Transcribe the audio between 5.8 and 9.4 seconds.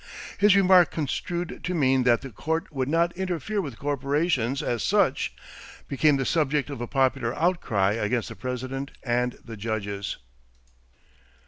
became the subject of a popular outcry against the President and